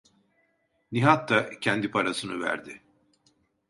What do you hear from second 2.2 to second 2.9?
verdi.